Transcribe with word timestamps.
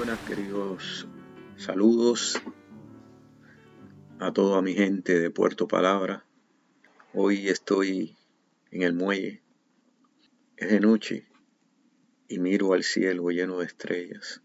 buenas, 0.00 0.20
queridos. 0.20 1.06
Saludos 1.58 2.40
a 4.18 4.32
toda 4.32 4.62
mi 4.62 4.72
gente 4.72 5.18
de 5.18 5.30
Puerto 5.30 5.68
Palabra. 5.68 6.24
Hoy 7.12 7.50
estoy 7.50 8.16
en 8.70 8.80
el 8.80 8.94
muelle. 8.94 9.42
Es 10.56 10.70
de 10.70 10.80
noche 10.80 11.26
y 12.28 12.38
miro 12.38 12.72
al 12.72 12.82
cielo 12.82 13.28
lleno 13.28 13.58
de 13.58 13.66
estrellas. 13.66 14.40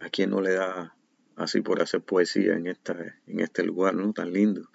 ¿A 0.00 0.08
quién 0.08 0.30
no 0.30 0.40
le 0.40 0.54
da 0.54 0.96
así 1.36 1.60
por 1.60 1.82
hacer 1.82 2.00
poesía 2.00 2.54
en, 2.54 2.68
esta, 2.68 2.96
en 3.26 3.40
este 3.40 3.62
lugar 3.64 3.96
¿no? 3.96 4.14
tan 4.14 4.32
lindo? 4.32 4.70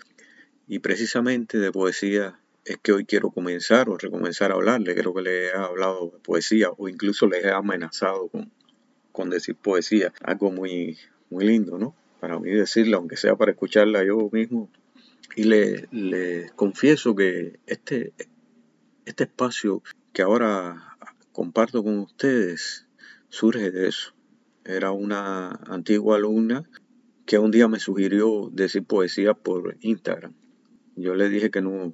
Y 0.67 0.79
precisamente 0.79 1.57
de 1.57 1.71
poesía 1.71 2.40
es 2.63 2.77
que 2.77 2.91
hoy 2.91 3.05
quiero 3.05 3.31
comenzar 3.31 3.90
o 3.90 3.98
recomenzar 3.98 4.51
a 4.51 4.53
hablarle. 4.53 4.93
Creo 4.93 5.15
que 5.15 5.23
le 5.23 5.45
he 5.48 5.51
hablado 5.51 6.12
de 6.12 6.20
poesía 6.20 6.70
o 6.70 6.87
incluso 6.87 7.26
les 7.26 7.43
he 7.43 7.49
amenazado 7.51 8.27
con, 8.27 8.51
con 9.13 9.30
decir 9.30 9.55
poesía. 9.55 10.12
Algo 10.22 10.52
muy, 10.52 10.98
muy 11.30 11.45
lindo, 11.45 11.77
¿no? 11.77 11.95
Para 12.20 12.38
mí 12.40 12.52
decirla, 12.52 12.98
aunque 12.98 13.16
sea 13.16 13.38
para 13.38 13.52
escucharla 13.52 14.04
yo 14.04 14.30
mismo. 14.34 14.70
Y 15.38 15.45
le, 15.45 15.88
le 15.91 16.49
confieso 16.55 17.16
que 17.16 17.59
este, 17.66 18.13
este 19.05 19.23
espacio 19.23 19.81
que 20.12 20.21
ahora 20.21 20.98
comparto 21.31 21.84
con 21.84 21.99
ustedes 21.99 22.88
surge 23.30 23.71
de 23.71 23.87
eso. 23.87 24.13
Era 24.65 24.91
una 24.91 25.49
antigua 25.68 26.18
alumna 26.18 26.70
que 27.26 27.40
un 27.40 27.52
día 27.52 27.68
me 27.68 27.80
sugirió 27.80 28.49
decir 28.52 28.84
poesía 28.84 29.34
por 29.34 29.77
Instagram. 29.82 30.34
Yo 30.96 31.15
le 31.15 31.30
dije 31.30 31.49
que 31.52 31.62
no, 31.62 31.93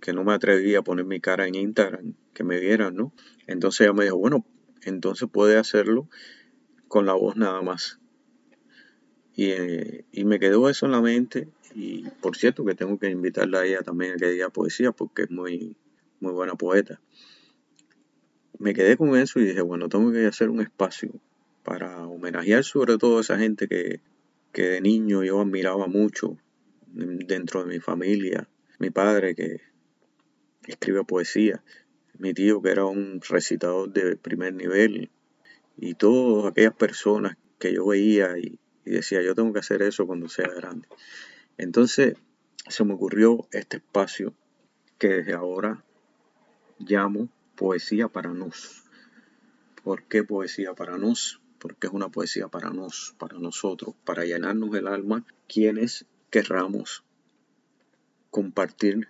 que 0.00 0.12
no 0.12 0.24
me 0.24 0.32
atrevía 0.32 0.80
a 0.80 0.82
poner 0.82 1.04
mi 1.04 1.20
cara 1.20 1.46
en 1.46 1.54
Instagram, 1.54 2.14
que 2.34 2.44
me 2.44 2.58
vieran, 2.60 2.96
¿no? 2.96 3.12
Entonces 3.46 3.82
ella 3.82 3.92
me 3.92 4.04
dijo, 4.04 4.16
bueno, 4.16 4.44
entonces 4.82 5.28
puede 5.30 5.56
hacerlo 5.56 6.08
con 6.88 7.06
la 7.06 7.14
voz 7.14 7.36
nada 7.36 7.62
más. 7.62 7.98
Y, 9.36 10.24
me 10.24 10.38
quedó 10.38 10.68
eso 10.68 10.86
en 10.86 10.92
la 10.92 11.02
mente. 11.02 11.48
Y 11.74 12.08
por 12.22 12.36
cierto 12.36 12.64
que 12.64 12.74
tengo 12.74 12.98
que 12.98 13.10
invitarla 13.10 13.60
a 13.60 13.66
ella 13.66 13.82
también 13.82 14.14
a 14.14 14.16
que 14.16 14.30
diga 14.30 14.48
poesía 14.48 14.92
porque 14.92 15.24
es 15.24 15.30
muy, 15.30 15.76
muy 16.20 16.32
buena 16.32 16.54
poeta. 16.54 17.00
Me 18.58 18.72
quedé 18.72 18.96
con 18.96 19.14
eso 19.16 19.38
y 19.38 19.44
dije, 19.44 19.60
bueno, 19.60 19.90
tengo 19.90 20.10
que 20.10 20.26
hacer 20.26 20.48
un 20.48 20.62
espacio 20.62 21.10
para 21.62 22.06
homenajear 22.06 22.64
sobre 22.64 22.96
todo 22.96 23.18
a 23.18 23.20
esa 23.20 23.38
gente 23.38 23.68
que, 23.68 24.00
que 24.52 24.62
de 24.62 24.80
niño 24.80 25.22
yo 25.22 25.40
admiraba 25.40 25.86
mucho 25.86 26.38
dentro 26.86 27.62
de 27.62 27.68
mi 27.68 27.80
familia. 27.80 28.48
Mi 28.78 28.88
padre 28.88 29.34
que 29.34 29.60
escribe 30.66 31.04
poesía, 31.04 31.62
mi 32.18 32.32
tío 32.32 32.62
que 32.62 32.70
era 32.70 32.86
un 32.86 33.20
recitador 33.20 33.92
de 33.92 34.16
primer 34.16 34.54
nivel, 34.54 35.10
y 35.76 35.94
todas 35.94 36.52
aquellas 36.52 36.74
personas 36.74 37.36
que 37.58 37.72
yo 37.74 37.86
veía 37.86 38.38
y, 38.38 38.58
decía, 38.84 39.20
yo 39.22 39.34
tengo 39.34 39.52
que 39.52 39.58
hacer 39.58 39.82
eso 39.82 40.06
cuando 40.06 40.28
sea 40.28 40.48
grande. 40.48 40.88
Entonces 41.58 42.14
se 42.68 42.84
me 42.84 42.94
ocurrió 42.94 43.46
este 43.50 43.78
espacio 43.78 44.32
que 44.98 45.08
desde 45.08 45.34
ahora 45.34 45.84
llamo 46.78 47.28
Poesía 47.56 48.08
para 48.08 48.30
nos. 48.30 48.84
¿Por 49.82 50.02
qué 50.04 50.22
poesía 50.22 50.74
para 50.74 50.98
nos? 50.98 51.40
Porque 51.58 51.86
es 51.86 51.92
una 51.92 52.10
poesía 52.10 52.48
para 52.48 52.70
nos, 52.70 53.14
para 53.18 53.38
nosotros, 53.38 53.94
para 54.04 54.24
llenarnos 54.24 54.74
el 54.74 54.86
alma, 54.86 55.24
quienes 55.48 56.04
querramos 56.30 57.02
compartir 58.30 59.08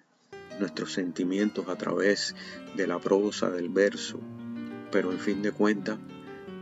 nuestros 0.61 0.93
sentimientos 0.93 1.69
a 1.69 1.77
través 1.77 2.37
de 2.77 2.87
la 2.87 3.01
prosa, 3.01 3.51
del 3.51 3.69
verso, 3.69 4.21
pero 4.93 5.11
en 5.11 5.19
fin 5.19 5.43
de 5.43 5.51
cuentas 5.51 5.99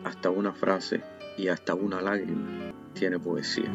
hasta 0.05 0.31
una 0.31 0.53
frase 0.53 1.03
y 1.37 1.49
hasta 1.49 1.75
una 1.75 2.01
lágrima 2.01 2.73
tiene 2.93 3.19
poesía. 3.19 3.71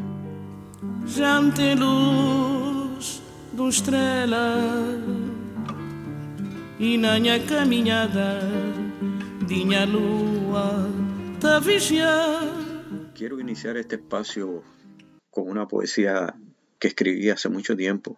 luz 1.76 3.22
do 3.52 3.68
estrela 3.68 4.56
e 6.80 6.98
na 6.98 7.20
minha 7.20 7.40
caminhada 7.46 8.40
dinha 9.48 9.86
lua 9.86 10.88
te 11.42 11.80
Quiero 13.16 13.40
iniciar 13.40 13.76
este 13.78 13.96
espacio 13.96 14.64
con 15.30 15.50
una 15.50 15.68
poesía 15.68 16.36
que 16.80 16.88
escribí 16.88 17.30
hace 17.30 17.50
mucho 17.50 17.76
tiempo, 17.76 18.18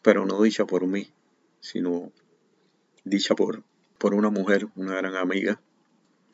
pero 0.00 0.24
no 0.24 0.40
dicha 0.42 0.64
por 0.64 0.86
mí, 0.86 1.10
sino 1.60 2.12
dicha 3.04 3.34
por, 3.34 3.62
por 3.98 4.14
una 4.14 4.30
mujer, 4.30 4.68
una 4.74 4.94
gran 4.94 5.16
amiga, 5.16 5.60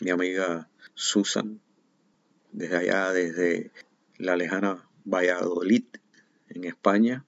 mi 0.04 0.10
amiga 0.10 0.68
Susan, 0.92 1.60
desde 2.52 2.76
allá, 2.76 3.10
desde 3.12 3.70
la 4.18 4.36
lejana 4.36 4.86
Valladolid, 5.06 5.84
en 6.50 6.64
España, 6.64 7.24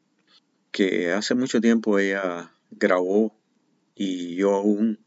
que 0.70 1.10
hace 1.12 1.34
mucho 1.34 1.60
tiempo 1.62 1.98
ella 1.98 2.52
grabó 2.70 3.34
y 3.94 4.36
yo 4.36 4.54
aún, 4.54 4.98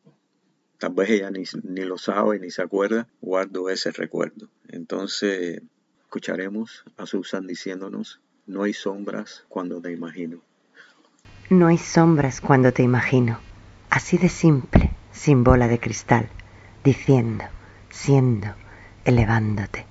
tal 0.79 0.93
vez 0.95 1.11
ella 1.11 1.29
ni, 1.29 1.43
ni 1.63 1.85
lo 1.85 1.99
sabe 1.99 2.39
ni 2.39 2.49
se 2.49 2.63
acuerda, 2.63 3.07
guardo 3.21 3.69
ese 3.69 3.91
recuerdo. 3.91 4.49
Entonces, 4.67 5.61
escucharemos 6.01 6.83
a 6.97 7.05
Susan 7.05 7.45
diciéndonos, 7.45 8.19
no 8.47 8.63
hay 8.63 8.73
sombras 8.73 9.45
cuando 9.47 9.79
te 9.79 9.91
imagino. 9.91 10.41
No 11.51 11.67
hay 11.67 11.77
sombras 11.77 12.41
cuando 12.41 12.73
te 12.73 12.81
imagino, 12.81 13.39
así 13.91 14.17
de 14.17 14.29
simple, 14.29 14.89
sin 15.11 15.43
bola 15.43 15.67
de 15.67 15.79
cristal, 15.79 16.29
diciendo, 16.83 17.45
siendo, 17.99 18.47
elevándote. 19.03 19.85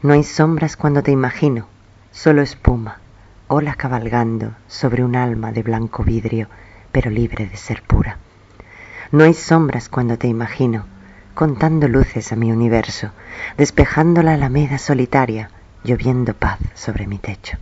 No 0.00 0.14
hay 0.14 0.24
sombras 0.24 0.78
cuando 0.78 1.02
te 1.02 1.10
imagino, 1.10 1.68
solo 2.10 2.40
espuma, 2.40 3.00
ola 3.48 3.74
cabalgando 3.74 4.54
sobre 4.66 5.04
un 5.04 5.14
alma 5.14 5.52
de 5.52 5.62
blanco 5.62 6.04
vidrio, 6.04 6.48
pero 6.90 7.10
libre 7.10 7.46
de 7.46 7.56
ser 7.58 7.82
pura. 7.82 8.16
No 9.12 9.24
hay 9.24 9.34
sombras 9.34 9.90
cuando 9.90 10.16
te 10.16 10.26
imagino, 10.26 10.86
contando 11.34 11.86
luces 11.86 12.32
a 12.32 12.36
mi 12.36 12.50
universo, 12.50 13.10
despejando 13.58 14.22
la 14.22 14.34
alameda 14.34 14.78
solitaria, 14.78 15.50
lloviendo 15.84 16.32
paz 16.32 16.58
sobre 16.72 17.06
mi 17.06 17.18
techo. 17.18 17.58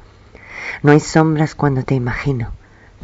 No 0.83 0.93
hay 0.93 1.01
sombras 1.01 1.57
cuando 1.57 1.83
te 1.83 1.97
imagino, 1.97 2.53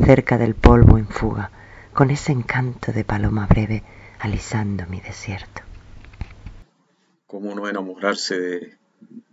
cerca 0.01 0.39
del 0.39 0.55
polvo 0.55 0.97
en 0.97 1.09
fuga, 1.09 1.51
con 1.93 2.13
ese 2.13 2.31
encanto 2.31 2.93
de 2.93 3.03
paloma 3.05 3.47
breve 3.47 3.83
alisando 4.21 4.87
mi 4.87 5.01
desierto 5.01 5.68
cómo 7.29 7.55
no 7.55 7.69
enamorarse 7.69 8.79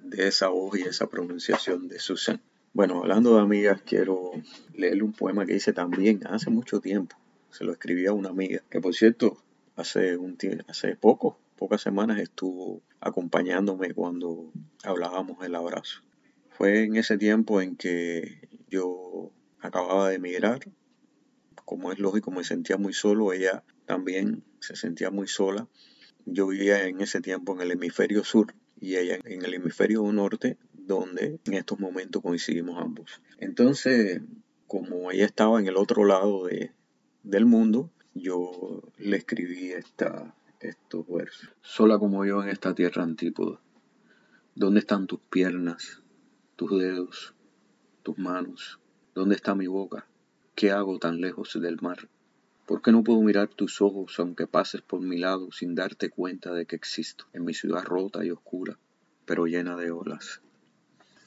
de, 0.03 0.27
esa 0.27 0.49
voz 0.49 0.77
y 0.77 0.81
esa 0.81 1.07
pronunciación 1.07 1.87
de 1.87 1.97
Susan. 1.97 2.41
Bueno, 2.73 2.99
hablando 2.99 3.35
de 3.35 3.41
amigas, 3.41 3.81
quiero 3.83 4.31
leerle 4.73 5.01
un 5.01 5.13
poema 5.13 5.45
que 5.45 5.55
hice 5.55 5.71
también 5.71 6.19
hace 6.27 6.49
mucho 6.49 6.81
tiempo. 6.81 7.15
Se 7.51 7.63
lo 7.63 7.71
escribí 7.71 8.05
a 8.05 8.11
una 8.11 8.29
amiga, 8.29 8.61
que 8.69 8.81
por 8.81 8.93
cierto, 8.93 9.37
hace, 9.77 10.17
un 10.17 10.37
hace 10.67 10.97
poco, 10.97 11.39
pocas 11.55 11.81
semanas 11.81 12.19
estuvo 12.19 12.81
acompañándome 12.99 13.93
cuando 13.93 14.51
hablábamos 14.83 15.39
del 15.39 15.55
abrazo. 15.55 16.01
Fue 16.49 16.83
en 16.83 16.97
ese 16.97 17.17
tiempo 17.17 17.61
en 17.61 17.77
que 17.77 18.49
yo 18.69 19.31
acababa 19.61 20.09
de 20.09 20.15
emigrar. 20.15 20.59
Como 21.63 21.93
es 21.93 21.99
lógico, 21.99 22.29
me 22.29 22.43
sentía 22.43 22.77
muy 22.77 22.93
solo. 22.93 23.31
Ella 23.31 23.63
también 23.85 24.43
se 24.59 24.75
sentía 24.75 25.11
muy 25.11 25.27
sola 25.27 25.67
yo 26.25 26.47
vivía 26.47 26.87
en 26.87 27.01
ese 27.01 27.21
tiempo 27.21 27.53
en 27.53 27.61
el 27.61 27.71
hemisferio 27.71 28.23
sur 28.23 28.53
y 28.79 28.95
ella 28.95 29.19
en 29.23 29.45
el 29.45 29.53
hemisferio 29.53 30.03
norte, 30.11 30.57
donde 30.73 31.39
en 31.45 31.53
estos 31.53 31.79
momentos 31.79 32.21
coincidimos 32.21 32.81
ambos. 32.81 33.21
Entonces, 33.39 34.21
como 34.67 35.11
ella 35.11 35.25
estaba 35.25 35.59
en 35.59 35.67
el 35.67 35.77
otro 35.77 36.05
lado 36.05 36.45
de, 36.45 36.71
del 37.23 37.45
mundo, 37.45 37.91
yo 38.13 38.81
le 38.97 39.17
escribí 39.17 39.71
esta, 39.71 40.35
estos 40.59 41.07
versos. 41.07 41.49
Sola 41.61 41.99
como 41.99 42.25
yo 42.25 42.43
en 42.43 42.49
esta 42.49 42.73
tierra 42.73 43.03
antípoda, 43.03 43.61
¿dónde 44.55 44.79
están 44.79 45.07
tus 45.07 45.19
piernas, 45.19 46.01
tus 46.55 46.71
dedos, 46.79 47.35
tus 48.03 48.17
manos? 48.17 48.79
¿Dónde 49.13 49.35
está 49.35 49.55
mi 49.55 49.67
boca? 49.67 50.07
¿Qué 50.55 50.71
hago 50.71 50.99
tan 50.99 51.21
lejos 51.21 51.57
del 51.61 51.77
mar? 51.81 52.09
¿Por 52.65 52.81
qué 52.81 52.91
no 52.91 53.03
puedo 53.03 53.21
mirar 53.21 53.49
tus 53.49 53.79
ojos 53.79 54.19
aunque 54.19 54.47
pases 54.47 54.81
por 54.81 54.99
mi 54.99 55.19
lado 55.19 55.51
sin 55.51 55.75
darte 55.75 56.09
cuenta 56.09 56.51
de 56.51 56.65
que 56.65 56.75
existo 56.75 57.25
en 57.33 57.45
mi 57.45 57.53
ciudad 57.53 57.83
rota 57.83 58.25
y 58.25 58.31
oscura, 58.31 58.79
pero 59.27 59.45
llena 59.45 59.77
de 59.77 59.91
olas? 59.91 60.41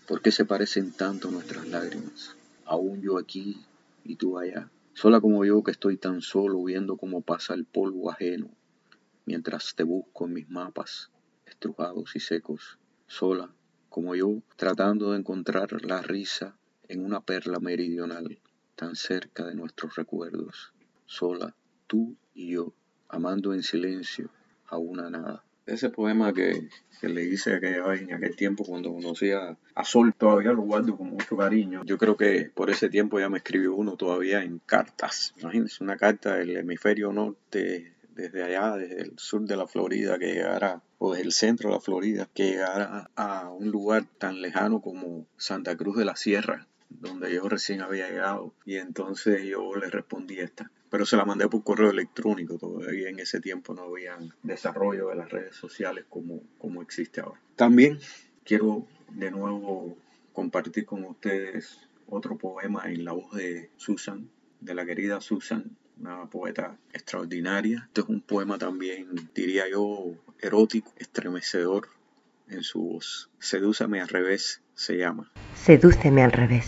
¿Por 0.09 0.21
qué 0.21 0.33
se 0.33 0.45
parecen 0.45 0.91
tanto 0.91 1.31
nuestras 1.31 1.69
lágrimas? 1.69 2.35
Aún 2.65 3.03
yo 3.03 3.19
aquí 3.19 3.57
y 4.03 4.17
tú 4.17 4.37
allá, 4.37 4.69
sola 4.95 5.21
como 5.21 5.45
yo 5.45 5.63
que 5.63 5.71
estoy 5.71 5.97
tan 5.97 6.23
solo 6.23 6.65
viendo 6.65 6.97
cómo 6.97 7.21
pasa 7.21 7.55
el 7.55 7.65
polvo 7.65 8.11
ajeno, 8.11 8.51
mientras 9.25 9.77
te 9.77 9.85
busco 9.85 10.27
en 10.27 10.33
mis 10.33 10.51
mapas, 10.51 11.13
estrujados 11.47 12.17
y 12.17 12.21
secos, 12.21 12.79
sola 13.07 13.55
como 13.91 14.17
yo, 14.17 14.43
tratando 14.57 15.13
de 15.13 15.19
encontrar 15.19 15.85
la 15.85 16.03
risa 16.03 16.57
en 16.89 17.05
una 17.05 17.21
perla 17.21 17.61
meridional, 17.61 18.41
tan 18.75 18.97
cerca 18.97 19.47
de 19.47 19.55
nuestros 19.55 19.95
recuerdos 19.95 20.73
sola, 21.09 21.57
tú 21.89 22.17
y 22.35 22.53
yo, 22.53 22.73
amando 23.09 23.53
en 23.55 23.65
silencio 23.65 24.31
a 24.69 24.77
una 24.77 25.11
nada. 25.11 25.43
ese 25.67 25.91
poema 25.91 26.33
que, 26.33 26.69
le 27.03 27.25
hice 27.25 27.55
aquella 27.55 27.95
en 27.95 28.13
aquel 28.13 28.35
tiempo 28.37 28.65
cuando 28.65 28.93
conocía 28.93 29.57
a 29.75 29.85
Sol, 29.85 30.15
todavía 30.17 30.53
lo 30.53 30.63
guardo 30.63 30.97
con 30.97 31.11
mucho 31.11 31.37
cariño. 31.37 31.83
Yo 31.85 31.97
creo 31.97 32.17
que 32.17 32.51
por 32.55 32.71
ese 32.71 32.89
tiempo 32.89 33.21
ya 33.21 33.29
me 33.29 33.39
escribió 33.39 33.75
uno 33.75 33.97
todavía 33.97 34.43
en 34.43 34.59
cartas. 34.59 35.35
Imagínense 35.41 35.85
una 35.85 35.97
carta 35.97 36.37
del 36.37 36.57
hemisferio 36.57 37.13
norte 37.13 37.95
desde 38.11 38.43
allá, 38.43 38.77
desde 38.77 39.01
el 39.03 39.19
sur 39.19 39.43
de 39.43 39.57
la 39.57 39.69
Florida, 39.69 40.19
que 40.19 40.33
llegara, 40.35 40.83
o 40.99 41.13
desde 41.13 41.27
el 41.27 41.33
centro 41.33 41.71
de 41.71 41.77
la 41.77 41.81
Florida, 41.81 42.29
que 42.35 42.51
llegara 42.51 43.11
a 43.15 43.49
un 43.49 43.71
lugar 43.71 44.07
tan 44.19 44.43
lejano 44.43 44.81
como 44.81 45.27
Santa 45.37 45.77
Cruz 45.77 45.97
de 45.97 46.05
la 46.05 46.17
Sierra, 46.17 46.67
donde 46.89 47.33
yo 47.33 47.49
recién 47.49 47.81
había 47.81 48.11
llegado. 48.11 48.55
Y 48.67 48.77
entonces 48.77 49.45
yo 49.45 49.77
le 49.77 49.89
respondí 49.89 50.41
esta. 50.41 50.73
Pero 50.91 51.05
se 51.05 51.17
la 51.17 51.25
mandé 51.25 51.49
por 51.49 51.63
correo 51.63 51.91
electrónico, 51.91 52.59
todavía 52.59 53.09
en 53.11 53.19
ese 53.19 53.41
tiempo 53.41 53.75
no 53.75 53.83
había 53.83 54.17
desarrollo 54.43 55.09
de 55.09 55.17
las 55.17 55.31
redes 55.31 55.55
sociales 55.55 56.07
como, 56.09 56.43
como 56.59 56.83
existe 56.83 57.21
ahora. 57.21 57.41
También 57.57 57.99
quiero 58.45 58.87
de 59.11 59.31
nuevo 59.31 59.97
compartir 60.33 60.87
con 60.87 61.05
ustedes 61.05 61.79
otro 62.07 62.37
poema 62.39 62.91
en 62.91 63.05
la 63.05 63.13
voz 63.13 63.33
de 63.35 63.71
Susan, 63.77 64.31
de 64.61 64.75
la 64.75 64.87
querida 64.87 65.21
Susan, 65.21 65.77
una 66.01 66.31
poeta 66.31 66.77
extraordinaria. 66.93 67.85
Este 67.89 68.01
es 68.01 68.09
un 68.09 68.23
poema 68.23 68.57
también, 68.57 69.09
diría 69.35 69.69
yo, 69.69 70.15
erótico, 70.41 70.93
estremecedor 70.97 71.89
en 72.49 72.63
su 72.63 72.81
voz. 72.83 73.31
Sedúceme 73.39 74.01
al 74.01 74.09
revés 74.09 74.63
se 74.75 74.97
llama. 74.97 75.31
Sedúceme 75.55 76.23
al 76.23 76.33
revés. 76.33 76.67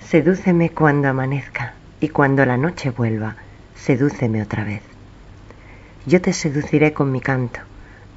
Sedúceme 0.00 0.70
cuando 0.70 1.08
amanezca 1.08 1.74
y 2.00 2.08
cuando 2.08 2.44
la 2.44 2.56
noche 2.56 2.90
vuelva, 2.90 3.36
sedúceme 3.74 4.42
otra 4.42 4.64
vez. 4.64 4.82
Yo 6.06 6.20
te 6.20 6.32
seduciré 6.32 6.92
con 6.92 7.10
mi 7.10 7.20
canto. 7.20 7.60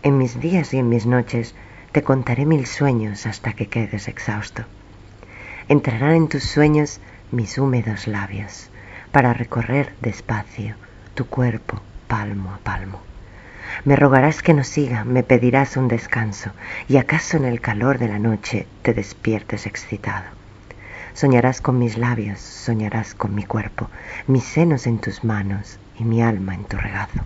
En 0.03 0.17
mis 0.17 0.39
días 0.39 0.73
y 0.73 0.77
en 0.77 0.89
mis 0.89 1.05
noches 1.05 1.55
te 1.91 2.03
contaré 2.03 2.45
mil 2.45 2.65
sueños 2.65 3.25
hasta 3.25 3.53
que 3.53 3.67
quedes 3.67 4.07
exhausto. 4.07 4.63
Entrarán 5.67 6.15
en 6.15 6.27
tus 6.29 6.43
sueños 6.43 6.99
mis 7.31 7.57
húmedos 7.57 8.07
labios 8.07 8.69
para 9.11 9.33
recorrer 9.33 9.93
despacio 10.01 10.75
tu 11.15 11.25
cuerpo 11.27 11.81
palmo 12.07 12.53
a 12.53 12.57
palmo. 12.57 13.01
Me 13.85 13.95
rogarás 13.95 14.41
que 14.41 14.53
no 14.53 14.63
siga, 14.63 15.03
me 15.03 15.23
pedirás 15.23 15.77
un 15.77 15.87
descanso, 15.87 16.51
y 16.87 16.97
acaso 16.97 17.37
en 17.37 17.45
el 17.45 17.61
calor 17.61 17.99
de 17.99 18.07
la 18.07 18.19
noche 18.19 18.67
te 18.81 18.93
despiertes 18.93 19.67
excitado. 19.67 20.38
Soñarás 21.19 21.59
con 21.59 21.77
mis 21.77 21.97
labios, 21.97 22.39
soñarás 22.39 23.13
con 23.13 23.35
mi 23.35 23.43
cuerpo, 23.43 23.89
mis 24.27 24.45
senos 24.45 24.87
en 24.87 24.99
tus 24.99 25.25
manos 25.25 25.77
y 25.97 26.05
mi 26.05 26.23
alma 26.23 26.55
en 26.55 26.63
tu 26.63 26.77
regazo. 26.77 27.19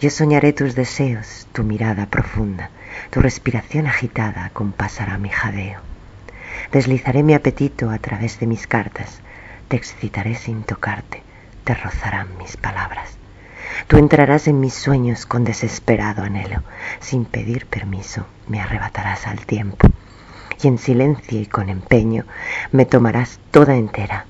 Yo 0.00 0.08
soñaré 0.08 0.52
tus 0.52 0.76
deseos, 0.76 1.48
tu 1.50 1.64
mirada 1.64 2.06
profunda, 2.06 2.70
tu 3.10 3.20
respiración 3.20 3.88
agitada 3.88 4.44
acompasará 4.44 5.18
mi 5.18 5.30
jadeo. 5.30 5.80
Deslizaré 6.70 7.24
mi 7.24 7.34
apetito 7.34 7.90
a 7.90 7.98
través 7.98 8.38
de 8.38 8.46
mis 8.46 8.68
cartas, 8.68 9.18
te 9.66 9.74
excitaré 9.76 10.36
sin 10.36 10.62
tocarte, 10.62 11.24
te 11.64 11.74
rozarán 11.74 12.28
mis 12.38 12.56
palabras. 12.56 13.18
Tú 13.88 13.96
entrarás 13.96 14.46
en 14.46 14.60
mis 14.60 14.74
sueños 14.74 15.26
con 15.26 15.42
desesperado 15.42 16.22
anhelo, 16.22 16.62
sin 17.00 17.24
pedir 17.24 17.66
permiso 17.66 18.28
me 18.46 18.60
arrebatarás 18.60 19.26
al 19.26 19.44
tiempo, 19.44 19.88
y 20.62 20.68
en 20.68 20.78
silencio 20.78 21.40
y 21.40 21.46
con 21.46 21.68
empeño 21.68 22.24
me 22.70 22.86
tomarás 22.86 23.40
toda 23.50 23.76
entera 23.76 24.26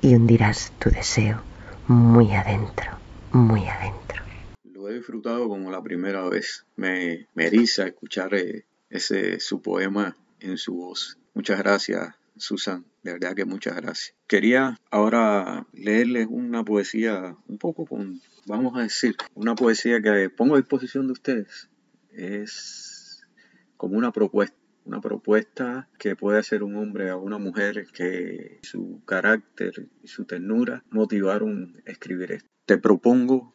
y 0.00 0.14
hundirás 0.14 0.72
tu 0.78 0.90
deseo 0.90 1.42
muy 1.86 2.32
adentro, 2.32 2.98
muy 3.32 3.66
adentro. 3.66 4.22
Lo 4.64 4.88
he 4.88 4.94
disfrutado 4.94 5.48
como 5.48 5.70
la 5.70 5.82
primera 5.82 6.28
vez. 6.28 6.66
Me, 6.76 7.28
me 7.34 7.46
eriza 7.46 7.86
escuchar 7.86 8.34
eh, 8.34 8.64
ese 8.90 9.40
su 9.40 9.62
poema 9.62 10.16
en 10.40 10.58
su 10.58 10.74
voz. 10.74 11.18
Muchas 11.34 11.58
gracias, 11.58 12.14
Susan, 12.36 12.84
de 13.02 13.12
verdad 13.12 13.34
que 13.34 13.44
muchas 13.44 13.76
gracias. 13.76 14.14
Quería 14.26 14.78
ahora 14.90 15.66
leerles 15.72 16.26
una 16.28 16.64
poesía 16.64 17.36
un 17.46 17.58
poco 17.58 17.86
con, 17.86 18.20
vamos 18.46 18.76
a 18.76 18.82
decir, 18.82 19.16
una 19.34 19.54
poesía 19.54 20.00
que 20.00 20.30
pongo 20.30 20.54
a 20.54 20.58
disposición 20.58 21.06
de 21.06 21.12
ustedes. 21.12 21.68
Es 22.10 23.26
como 23.76 23.96
una 23.96 24.10
propuesta, 24.10 24.56
una 24.86 25.00
propuesta 25.00 25.88
que 25.98 26.16
puede 26.16 26.38
hacer 26.38 26.62
un 26.62 26.76
hombre 26.76 27.10
a 27.10 27.16
una 27.16 27.38
mujer 27.38 27.86
que 27.92 28.60
su 28.62 29.02
carácter 29.04 29.88
y 30.02 30.08
su 30.08 30.24
ternura 30.24 30.84
motivaron 30.90 31.82
a 31.86 31.90
escribir 31.90 32.32
esto. 32.32 32.48
Te 32.64 32.78
propongo 32.78 33.54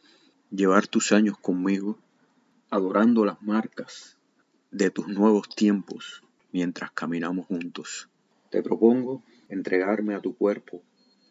llevar 0.51 0.87
tus 0.87 1.11
años 1.11 1.37
conmigo, 1.37 1.97
adorando 2.69 3.25
las 3.25 3.41
marcas 3.41 4.17
de 4.69 4.91
tus 4.91 5.07
nuevos 5.07 5.49
tiempos 5.49 6.23
mientras 6.51 6.91
caminamos 6.91 7.47
juntos 7.47 8.09
te 8.51 8.61
propongo 8.61 9.23
entregarme 9.47 10.13
a 10.13 10.19
tu 10.19 10.35
cuerpo, 10.35 10.83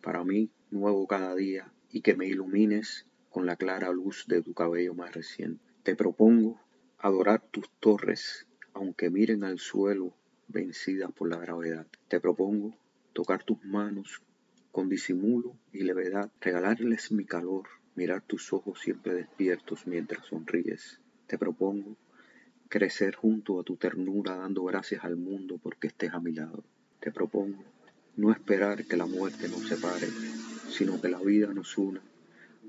para 0.03 0.25
mí 0.25 0.51
nuevo 0.71 1.07
cada 1.07 1.35
día, 1.35 1.71
y 1.93 2.01
que 2.01 2.15
me 2.15 2.27
ilumines 2.27 3.05
con 3.29 3.45
la 3.45 3.57
clara 3.57 3.93
luz 3.93 4.25
de 4.27 4.41
tu 4.43 4.55
cabello 4.55 4.95
más 4.95 5.13
reciente. 5.15 5.63
Te 5.83 5.95
propongo 5.95 6.59
adorar 6.97 7.43
tus 7.51 7.69
torres, 7.79 8.47
aunque 8.75 9.11
miren 9.11 9.45
al 9.45 9.59
suelo 9.59 10.13
vencidas 10.49 11.13
por 11.13 11.29
la 11.29 11.39
gravedad. 11.39 11.87
Te 12.09 12.21
propongo 12.21 12.75
tocar 13.13 13.45
tus 13.45 13.65
manos 13.65 14.23
con 14.73 14.89
disimulo 14.89 15.57
y 15.73 15.83
levedad, 15.83 16.31
regalarles 16.41 17.13
mi 17.13 17.25
calor, 17.25 17.65
mirar 17.95 18.23
tus 18.23 18.53
ojos 18.53 18.81
siempre 18.81 19.15
despiertos 19.15 19.87
mientras 19.87 20.27
sonríes. 20.27 21.01
Te 21.27 21.39
propongo 21.39 21.97
crecer 22.69 23.15
junto 23.15 23.61
a 23.61 23.65
tu 23.65 23.77
ternura 23.77 24.37
dando 24.37 24.65
gracias 24.65 25.05
al 25.05 25.17
mundo 25.17 25.59
porque 25.63 25.89
estés 25.89 26.13
a 26.13 26.21
mi 26.21 26.33
lado. 26.33 26.65
Te 27.01 27.11
propongo 27.11 27.65
no 28.17 28.31
esperar 28.31 28.85
que 28.87 28.97
la 28.97 29.07
muerte 29.07 29.49
nos 29.49 29.67
separe, 29.67 30.07
sino 30.69 31.01
que 31.01 31.09
la 31.09 31.21
vida 31.21 31.53
nos 31.53 31.77
una 31.79 32.03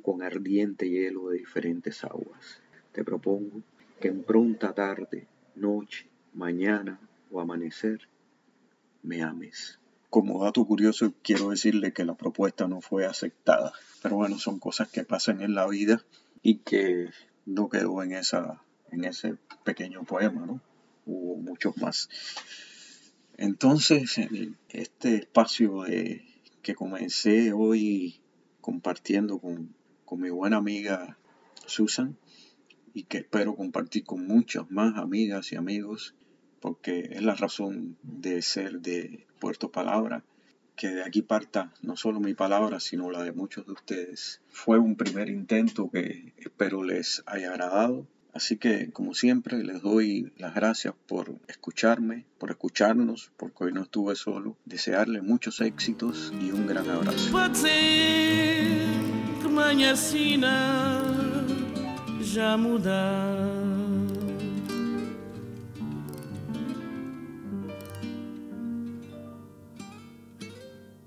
con 0.01 0.23
ardiente 0.23 0.89
hielo 0.89 1.29
de 1.29 1.39
diferentes 1.39 2.03
aguas. 2.03 2.61
Te 2.91 3.03
propongo 3.03 3.61
que 3.99 4.07
en 4.07 4.23
pronta 4.23 4.73
tarde, 4.73 5.27
noche, 5.55 6.09
mañana 6.33 6.99
o 7.29 7.41
amanecer, 7.41 8.07
me 9.03 9.23
ames. 9.23 9.79
Como 10.09 10.43
dato 10.43 10.65
curioso, 10.65 11.13
quiero 11.23 11.49
decirle 11.49 11.93
que 11.93 12.05
la 12.05 12.15
propuesta 12.15 12.67
no 12.67 12.81
fue 12.81 13.05
aceptada. 13.05 13.71
Pero 14.01 14.17
bueno, 14.17 14.37
son 14.39 14.59
cosas 14.59 14.89
que 14.89 15.05
pasan 15.05 15.41
en 15.41 15.55
la 15.55 15.67
vida 15.67 16.03
y 16.41 16.55
que 16.59 17.09
no 17.45 17.69
quedó 17.69 18.03
en, 18.03 18.13
esa, 18.13 18.61
en 18.91 19.05
ese 19.05 19.37
pequeño 19.63 20.03
poema, 20.03 20.45
¿no? 20.45 20.61
Hubo 21.05 21.37
muchos 21.37 21.77
más. 21.77 22.09
Entonces, 23.37 24.19
este 24.69 25.15
espacio 25.15 25.83
que 26.61 26.75
comencé 26.75 27.53
hoy 27.53 28.21
compartiendo 28.61 29.39
con, 29.39 29.73
mi 30.11 30.29
buena 30.29 30.57
amiga 30.57 31.17
Susan 31.65 32.17
y 32.93 33.03
que 33.03 33.19
espero 33.19 33.55
compartir 33.55 34.03
con 34.03 34.25
muchas 34.25 34.69
más 34.71 34.97
amigas 34.97 35.51
y 35.51 35.55
amigos 35.55 36.15
porque 36.59 37.09
es 37.11 37.23
la 37.23 37.35
razón 37.35 37.97
de 38.03 38.41
ser 38.41 38.81
de 38.81 39.25
Puerto 39.39 39.71
Palabra, 39.71 40.23
que 40.75 40.89
de 40.89 41.03
aquí 41.03 41.21
parta 41.21 41.73
no 41.81 41.95
solo 41.95 42.19
mi 42.19 42.33
palabra, 42.33 42.79
sino 42.79 43.09
la 43.09 43.23
de 43.23 43.31
muchos 43.31 43.65
de 43.65 43.73
ustedes. 43.73 44.41
Fue 44.49 44.77
un 44.77 44.95
primer 44.95 45.29
intento 45.29 45.89
que 45.89 46.33
espero 46.37 46.83
les 46.83 47.23
haya 47.25 47.49
agradado 47.49 48.07
Así 48.33 48.57
que, 48.57 48.91
como 48.91 49.13
siempre, 49.13 49.63
les 49.63 49.81
doy 49.81 50.31
las 50.37 50.55
gracias 50.55 50.93
por 51.07 51.35
escucharme, 51.47 52.25
por 52.37 52.49
escucharnos, 52.49 53.31
porque 53.35 53.65
hoy 53.65 53.73
no 53.73 53.81
estuve 53.81 54.15
solo. 54.15 54.55
Desearle 54.65 55.21
muchos 55.21 55.59
éxitos 55.59 56.31
y 56.39 56.51
un 56.51 56.65
gran 56.65 56.89
abrazo. 56.89 57.29
Já 62.33 62.55
mudar. 62.57 63.40